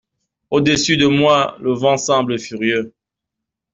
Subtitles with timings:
[0.49, 2.91] Au-dessus de moi, le vent semble furieux.